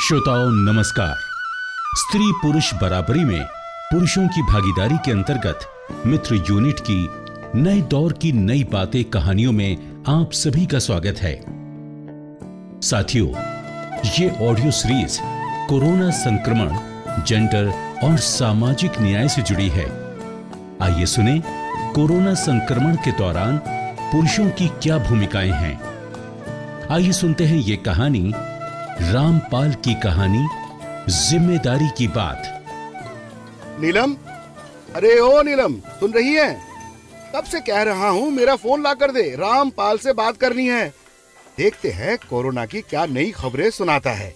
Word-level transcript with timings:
श्रोताओं, 0.00 0.50
नमस्कार। 0.50 1.14
स्त्री 1.94 2.32
पुरुष 2.32 2.74
बराबरी 2.74 3.24
में 3.24 3.44
पुरुषों 3.92 4.28
की 4.28 4.42
भागीदारी 4.42 4.96
के 5.04 5.10
अंतर्गत 5.10 5.60
मित्र 6.06 6.34
यूनिट 6.34 6.80
की 6.80 7.08
नए 7.60 7.80
दौर 7.80 8.12
की 8.12 8.32
नई 8.32 8.64
बातें 8.64 9.04
कहानियों 9.04 9.52
में 9.52 9.76
आप 10.08 10.32
सभी 10.32 10.66
का 10.66 10.78
स्वागत 10.78 11.16
है। 11.18 11.44
साथियों, 12.80 13.28
ये 14.20 14.50
ऑडियो 14.50 14.70
सीरीज़ 14.70 15.18
कोरोना 15.68 16.10
संक्रमण, 16.10 16.78
जेंडर 17.24 17.72
और 18.04 18.16
सामाजिक 18.16 18.92
न्याय 19.00 19.28
से 19.28 19.42
जुड़ी 19.42 19.68
है। 19.68 20.16
आइए 20.82 21.06
सुने 21.06 21.42
कोरोना 21.94 22.34
संक्रमण 22.34 22.96
के 22.96 23.12
दौरान 23.12 23.58
पुरुषों 24.12 24.50
की 24.50 24.68
क्या 24.68 24.98
भूमिकाएँ 24.98 25.50
हैं। 25.50 25.80
आइए 26.90 27.12
सुनते 27.12 27.44
हैं 27.44 27.56
ये 27.56 27.76
कहानी 27.76 28.32
रामपाल 28.98 29.72
की 29.84 29.94
कहानी 29.94 30.46
ज़िम्मेदारी 31.10 31.88
की 31.98 32.06
बात। 32.08 32.42
नीलम? 33.80 34.14
अरे 34.96 35.18
ओ 35.20 35.42
नीलम 35.42 35.74
सुन 36.00 36.12
रही 36.12 36.32
है? 36.34 36.52
तब 37.34 37.44
से 37.44 37.60
कह 37.60 37.82
रहा 37.82 38.08
हूँ 38.08 38.30
मेरा 38.30 38.54
फ़ोन 38.56 38.82
ला 38.82 38.94
कर 38.94 39.12
दे 39.12 39.24
रामपाल 39.36 39.98
से 39.98 40.12
बात 40.12 40.36
करनी 40.36 40.66
है। 40.68 40.88
देखते 41.58 41.90
हैं 41.90 42.16
कोरोना 42.30 42.66
की 42.66 42.80
क्या 42.80 43.04
नई 43.06 43.30
खबरें 43.32 43.70
सुनाता 43.70 44.12
है। 44.12 44.34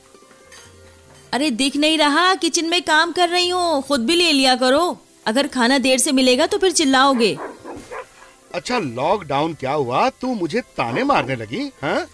अरे 1.33 1.51
दिख 1.53 1.77
नहीं 1.77 1.99
रहा 1.99 2.35
किचन 2.35 2.67
में 2.67 2.81
काम 2.83 3.13
कर 3.13 3.29
रही 3.29 3.49
हूँ 3.49 3.83
खुद 3.83 4.07
भी 4.07 4.17
ले 4.17 4.31
लिया 4.33 4.55
करो। 4.57 4.97
अगर 5.27 5.47
खाना 5.49 5.79
देर 5.81 5.99
से 5.99 6.13
मिलेगा 6.13 6.47
तो 6.47 6.59
फिर 6.59 6.73
चिल्लाओगे। 6.73 7.37
अच्छा 8.55 8.79
लॉकडाउन 8.79 9.55
क्या 9.55 9.73
हुआ? 9.73 10.09
तू 10.11 10.35
मुझे 10.35 10.61
ताने 10.61 11.05
मारने 11.05 11.37
लगी 11.37 11.71
हाँ? 11.83 12.07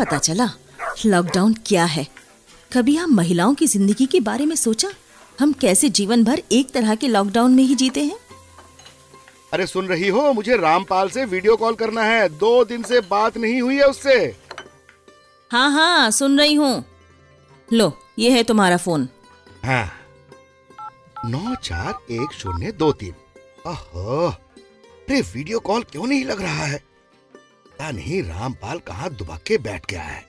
पता 0.00 0.18
चला 0.18 0.48
लॉकडाउन 1.06 1.54
क्या 1.66 1.84
है? 1.84 2.06
कभी 2.72 2.96
हम 2.96 3.14
महिलाओं 3.14 3.54
की 3.54 3.66
ज़िंदगी 3.66 4.06
के 4.06 4.20
बारे 4.20 4.46
में 4.46 4.56
सोचा? 4.56 4.88
हम 5.40 5.52
कैसे 5.52 5.88
जीवन 5.90 6.24
भर 6.24 6.42
एक 6.52 6.70
तरह 6.70 6.94
के 6.94 7.08
लॉकडाउन 7.08 7.54
में 7.54 7.62
ही 7.62 7.74
जीते 7.74 8.04
हैं? 8.04 8.16
अरे 9.52 9.66
सुन 9.66 9.86
रही 9.86 10.08
हो 10.08 10.32
मुझे 10.32 10.56
रामपाल 10.56 11.08
से 11.10 11.24
वीडियो 11.24 11.56
कॉल 11.56 11.74
करना 11.74 12.02
है। 12.02 12.28
दो 12.28 12.64
दिन 12.64 12.82
से 12.82 13.00
बात 13.10 13.36
नहीं 13.38 13.60
हुई 13.62 13.76
है 13.76 13.84
उससे। 13.84 14.14
हाँ 15.50 15.70
हाँ 15.70 16.10
सुन 16.10 16.38
रही 16.40 16.54
हूँ। 16.54 16.84
लो 17.68 17.92
ये 18.18 18.30
है 18.30 18.42
तुम्हारा 18.42 18.76
फ़ोन। 18.76 19.08
हाँ। 19.64 19.86
नौ 21.24 21.54
चार 21.54 22.12
एक 22.12 22.32
शून्य 22.32 22.72
दो 22.72 22.92
तीन। 22.92 23.14
अरे 23.66 25.20
वीडियो 25.34 25.58
कॉल 25.60 25.82
क्यों 25.82 26.06
नहीं 26.06 26.24
लग 26.24 26.42
रहा 26.42 26.64
है? 26.64 26.82
पता 27.80 27.90
नहीं 27.96 28.22
रामपाल 28.22 28.78
कहाँ 28.86 29.08
दुबक 29.10 29.42
के 29.46 29.56
बैठ 29.64 29.86
गया 29.90 30.02
है। 30.02 30.24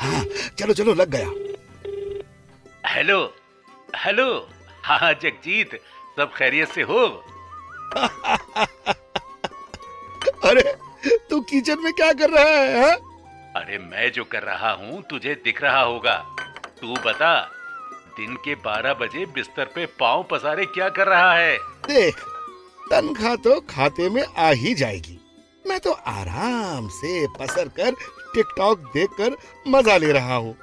हाँ 0.00 0.24
चलो 0.58 0.74
चलो 0.74 0.94
लग 0.94 1.10
गया। 1.10 1.30
हेलो 2.86 3.18
हेलो 4.04 4.26
हाँ 4.84 5.12
जगजीत 5.22 5.74
सब 6.18 6.32
खैरियत 6.36 6.68
से 6.68 6.82
हो? 6.90 7.00
अरे 10.44 10.62
तू 11.30 11.40
किचन 11.50 11.82
में 11.84 11.92
क्या 11.92 12.12
कर 12.12 12.30
रहा 12.30 12.44
है 12.44 12.82
हा? 12.82 12.92
अरे 13.60 13.78
मैं 13.78 14.10
जो 14.12 14.24
कर 14.24 14.42
रहा 14.42 14.72
हूँ 14.72 15.02
तुझे 15.10 15.34
दिख 15.44 15.62
रहा 15.62 15.80
होगा। 15.80 16.16
तू 16.80 16.94
बता 17.06 17.34
दिन 18.16 18.36
के 18.44 18.54
बारह 18.64 18.94
बजे 19.02 19.26
बिस्तर 19.34 19.64
पे 19.74 19.86
पाँव 20.00 20.22
पसारे 20.30 20.66
क्या 20.66 20.88
कर 20.88 21.06
रहा 21.06 21.32
है? 21.34 21.56
देख 21.88 22.24
तनख्वाह 22.90 23.36
तो 23.44 23.60
खाते 23.70 24.08
में 24.10 24.24
आ 24.24 24.50
ही 24.50 24.74
जाएगी। 24.74 25.17
मैं 25.78 25.82
तो 25.84 25.92
आराम 26.10 26.86
से 26.90 27.10
पसर 27.30 27.68
कर 27.70 27.90
टिकटॉक 28.34 28.78
देखकर 28.94 29.36
मज़ा 29.68 29.96
ले 29.96 30.10
रहा 30.12 30.36
हूँ। 30.36 30.54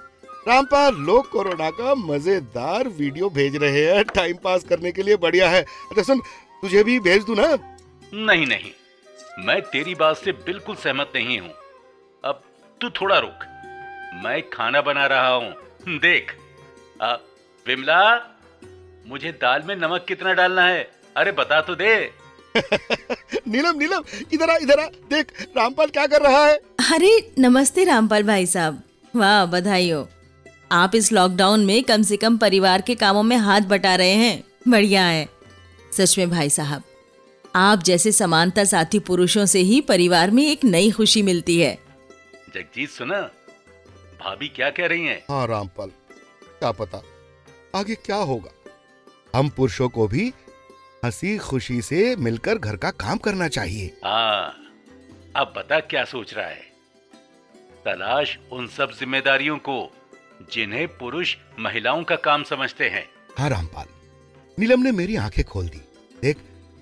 रामपाल 0.47 0.95
लोग 1.01 1.29
कोरोना 1.31 1.69
का 1.71 1.93
मज़ेदार 1.97 2.87
वीडियो 2.97 3.29
भेज 3.29 3.55
रहे 3.55 3.83
हैं। 3.85 4.03
टाइम 4.05 4.37
पास 4.43 4.63
करने 4.63 4.91
के 4.91 5.03
लिए 5.03 5.15
बढ़िया 5.17 5.49
है। 5.49 5.61
अच्छा 5.61 6.03
सुन 6.03 6.19
तुझे 6.63 6.83
भी 6.83 6.99
भेज 6.99 7.23
दूँ 7.23 7.35
ना? 7.35 7.47
नहीं 8.25 8.45
नहीं। 8.47 8.71
मैं 9.45 9.61
तेरी 9.61 9.95
बात 9.95 10.17
से 10.17 10.31
बिल्कुल 10.43 10.75
सहमत 10.75 11.11
नहीं 11.15 11.39
हूँ। 11.39 11.53
अब 12.23 12.43
तू 12.81 12.89
थोड़ा 12.91 13.19
रुक। 13.19 13.47
मैं 14.25 14.41
खाना 14.49 14.81
बना 14.81 15.05
रहा 15.05 15.29
हूँ। 15.29 15.97
देख। 15.99 16.35
विमला, 17.65 18.03
मुझे 19.07 19.31
दाल 19.41 19.63
में 19.67 19.75
नमक 19.77 20.05
कितना 20.07 20.33
डालना 20.33 20.67
है? 20.67 20.83
अरे 21.17 21.31
बता 21.33 21.61
तो 21.61 21.75
दे। 21.75 21.95
नीलम 23.47 23.77
नीलम 23.79 24.03
इधर 24.33 24.49
आ 24.49 24.55
इधर 24.57 24.79
आ 24.79 24.87
देख 25.09 25.31
रामपाल 25.57 25.87
क्या 25.87 26.05
कर 26.07 26.21
रहा 26.21 26.45
है? 26.47 26.55
अरे 26.93 27.33
नमस्ते 27.39 27.83
रामपाल 27.83 28.23
भाई 28.23 28.45
साहब। 28.45 28.81
वाह 29.15 29.45
बधाई 29.45 29.89
हो 29.89 30.07
आप 30.71 30.95
इस 30.95 31.11
लॉकडाउन 31.11 31.65
में 31.65 31.83
कम 31.83 32.01
से 32.01 32.17
कम 32.17 32.37
परिवार 32.37 32.81
के 32.81 32.95
कामों 32.95 33.23
में 33.23 33.37
हाथ 33.37 33.61
बटा 33.61 33.95
रहे 33.95 34.13
हैं। 34.13 34.43
बढ़िया 34.67 35.05
है। 35.05 35.29
सच 35.93 36.17
में 36.17 36.29
भाई 36.29 36.49
साहब 36.49 36.83
आप 37.55 37.83
जैसे 37.83 38.11
समानता 38.11 38.63
साथी 38.63 38.99
पुरुषों 38.99 39.45
से 39.45 39.59
ही 39.59 39.81
परिवार 39.81 40.31
में 40.31 40.47
एक 40.47 40.63
नई 40.63 40.91
खुशी 40.91 41.21
मिलती 41.21 41.59
है। 41.59 41.77
जगजीत 42.55 42.89
सुना? 42.89 43.21
भाभी 44.21 44.47
क्या 44.47 44.69
कह 44.69 44.85
रही 44.85 45.05
हैं? 45.05 45.23
हाँ 45.29 45.47
रामपाल 45.47 45.89
क्या 46.59 46.71
पता? 46.71 47.03
आगे 47.75 47.95
क्या 47.95 48.15
होगा? 48.15 48.51
हम 49.35 49.49
पुरुषों 49.49 49.89
को 49.89 50.07
भी 50.07 50.33
हँसी 51.05 51.37
खुशी 51.37 51.81
से 51.81 52.15
मिलकर 52.15 52.57
घर 52.57 52.75
का 52.75 52.89
काम 52.91 53.17
करना 53.17 53.47
चाहिए। 53.47 53.87
हाँ 54.05 54.55
अब 55.35 55.53
बता 55.57 55.79
क्या 55.79 56.03
सोच 56.03 56.33
रहा 56.33 56.47
है? 56.47 56.61
तलाश 57.85 58.37
उन 58.51 58.67
सब 58.67 58.91
जिम्मेदारियों 58.91 59.57
को 59.57 59.77
जिन्हें 60.53 60.87
पुरुष 60.87 61.35
महिलाओं 61.59 62.03
का 62.03 62.15
काम 62.15 62.43
समझते 62.43 62.89
हैं। 62.89 63.05
हाँ 63.37 63.49
रामपाल। 63.49 63.85
नीलम 64.59 64.83
ने 64.83 64.91
मेरी 64.91 65.15
आँखें 65.15 65.43
खोल 65.45 65.67
दी। 65.67 65.81
देख 66.21 66.37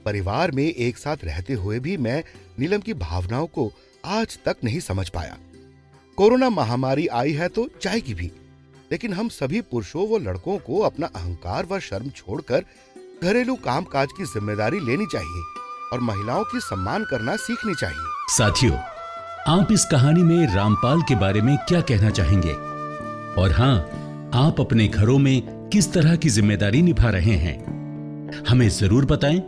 परिवार 0.06 0.52
में 0.52 0.64
एक 0.64 0.98
साथ 0.98 1.18
रहते 1.24 1.54
हुए 1.54 1.80
भी 1.80 1.98
मैं 1.98 2.24
नीलम 2.60 2.80
की 2.80 2.94
भावनाओं 2.94 3.48
को 3.48 3.72
आज 4.06 4.38
तक 4.46 4.58
नहीं 4.64 4.80
समझ 4.80 5.10
पाया। 5.10 5.38
कोरोना 6.18 6.50
महामारी 6.50 7.08
आई 7.08 7.32
है 7.32 7.50
तो 7.50 7.70
जाएगी 7.82 8.14
भी 8.14 8.32
लेकिन 8.92 9.14
हम 9.14 9.30
सभी 9.30 9.62
पुरुषों 9.62 10.08
व 10.10 10.18
लड़कों 10.18 10.58
को 10.58 10.80
अपना 10.80 11.08
अहंकार 11.16 11.66
व 11.66 11.80
शर्म 11.80 12.10
छोड़कर 12.10 12.66
घरेलू 13.24 13.56
काम 13.56 13.84
काज 13.84 14.12
की 14.12 14.24
ज़िम्मेदारी 14.24 14.80
लेनी 14.80 15.06
चाहिए 15.06 15.44
और 15.94 16.00
महिलाओं 16.00 16.44
की 16.44 16.60
सम्मान 16.60 17.04
करना 17.04 17.36
सीखनी 17.36 17.74
चाहिए। 17.76 18.08
साथियों, 18.30 18.78
आप 19.48 19.72
इस 19.72 19.86
कहानी 19.86 20.24
में 20.24 20.56
रामपाल 20.56 21.02
के 21.02 21.16
बारे 21.16 21.42
में 21.42 21.58
क्या 21.68 21.82
कहना 21.82 22.10
चाहेंगे? 22.10 22.54
और 23.42 23.52
हाँ 23.52 23.76
आप 24.36 24.60
अपने 24.60 24.88
घरों 24.88 25.18
में 25.20 25.70
किस 25.70 25.92
तरह 25.94 26.16
की 26.16 26.30
ज़िम्मेदारी 26.30 26.82
निभा 26.82 27.10
रहे 27.10 27.36
हैं? 27.38 27.58
हमें 28.48 28.68
ज़रूर 28.70 29.06
बताएँ। 29.06 29.40